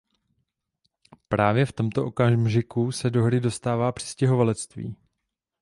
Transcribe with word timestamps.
A 1.11 1.15
právě 1.27 1.65
v 1.65 1.71
tomto 1.73 2.05
okamžiku 2.05 2.91
se 2.91 3.09
do 3.09 3.23
hry 3.23 3.39
dostává 3.39 3.91
přistěhovalectví. 3.91 4.95